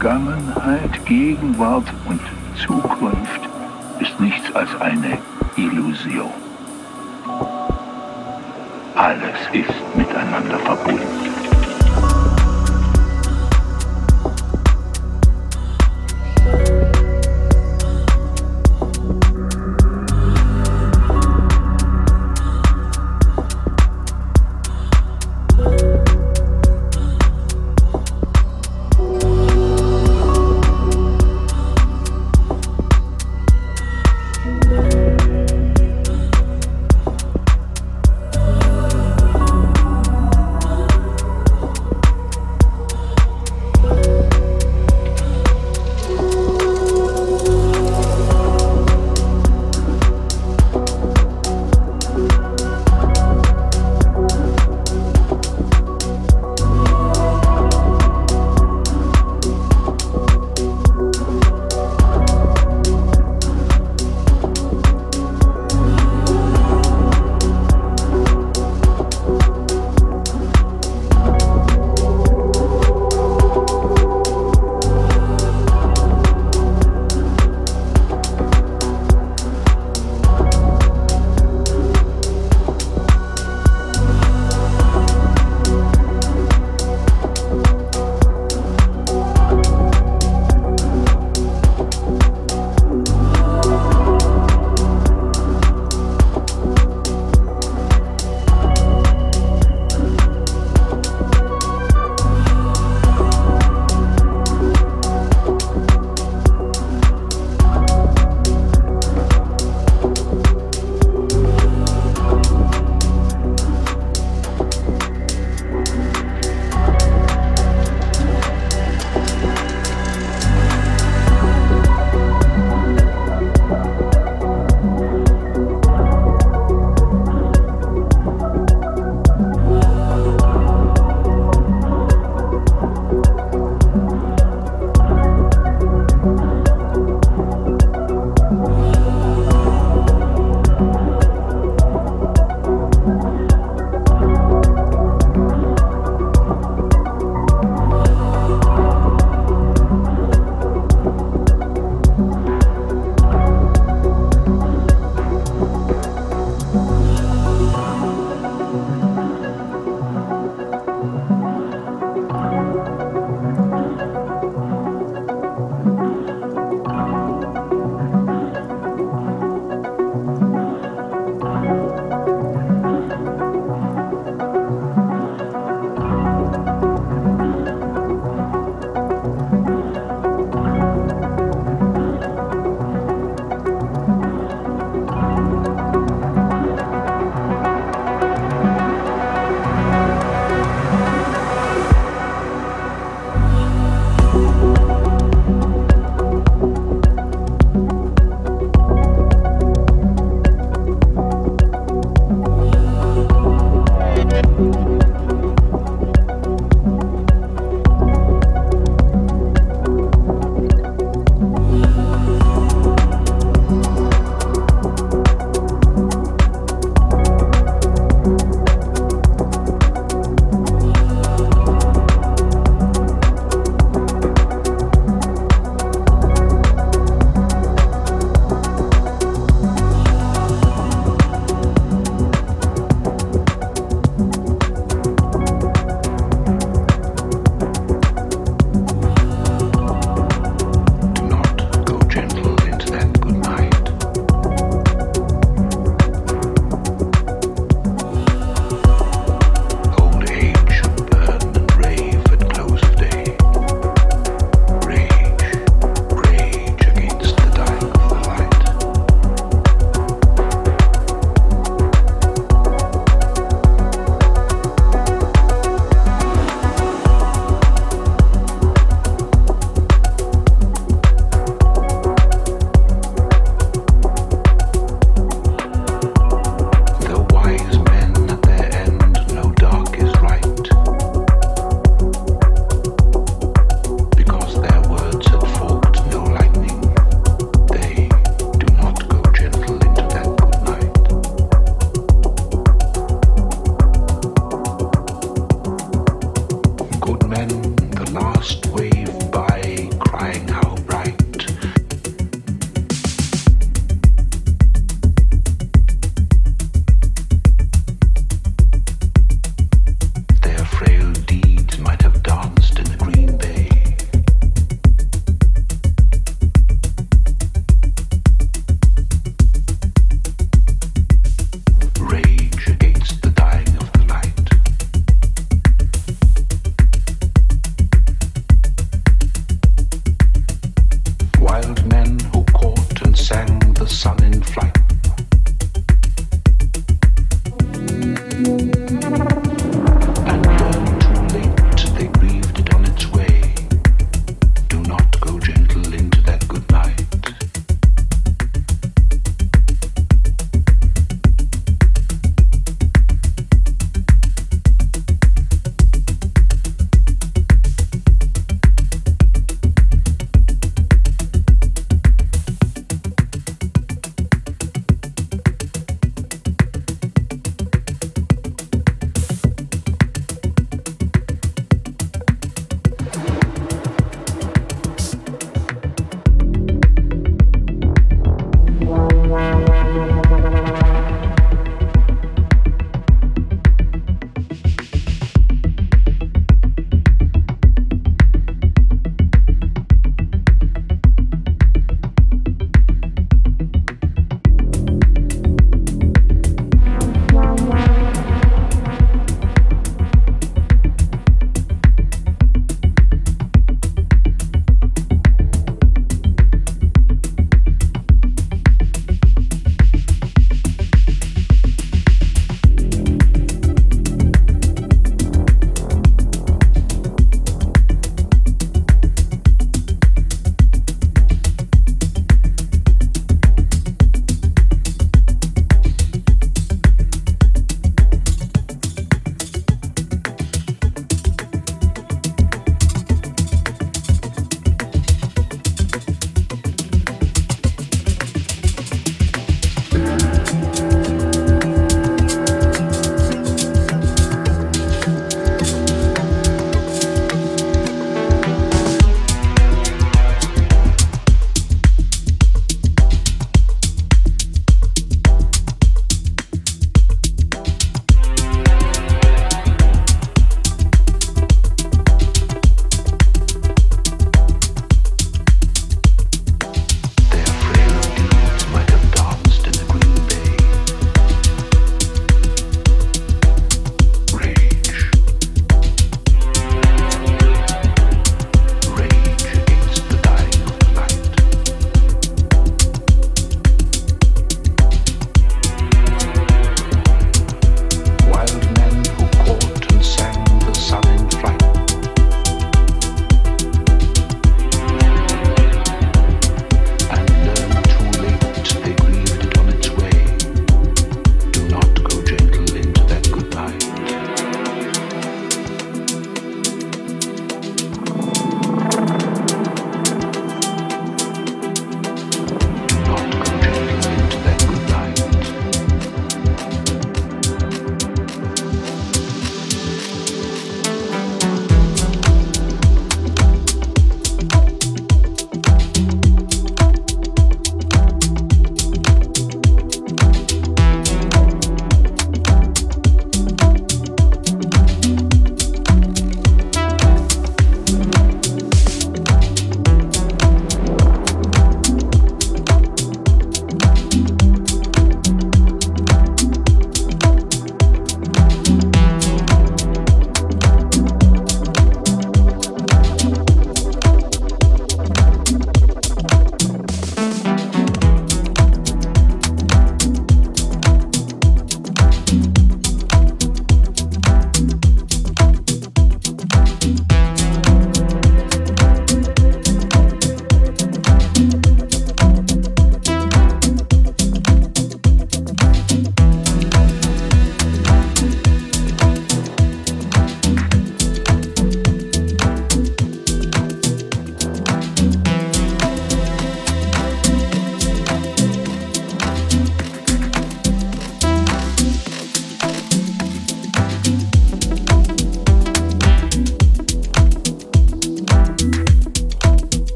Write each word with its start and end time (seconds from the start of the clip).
Vergangenheit, 0.00 1.04
Gegenwart 1.06 1.92
und 2.04 2.20
Zukunft 2.56 3.40
ist 3.98 4.20
nichts 4.20 4.54
als 4.54 4.68
eine 4.80 5.18
Illusion. 5.56 6.30
Alles 8.94 9.40
ist 9.52 9.96
miteinander 9.96 10.60
verbunden. 10.60 10.97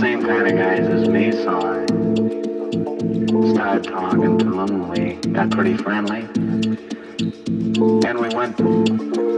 same 0.00 0.22
kind 0.22 0.46
of 0.46 0.56
guys 0.58 0.80
as 0.80 1.08
me, 1.08 1.32
so 1.32 1.58
I 1.58 1.86
started 3.54 3.84
talking 3.84 4.38
to 4.38 4.44
them. 4.44 4.88
We 4.90 5.14
got 5.32 5.50
pretty 5.50 5.76
friendly. 5.76 6.20
And 8.06 8.18
we 8.18 8.28
went 8.34 8.60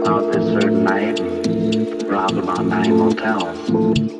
out 0.05 0.33
this 0.33 0.61
certain 0.61 0.83
night, 0.83 1.19
robbed 2.05 2.37
about 2.37 2.65
nine 2.65 2.97
motels. 2.97 4.18